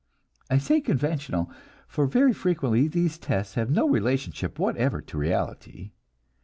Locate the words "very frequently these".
2.07-3.19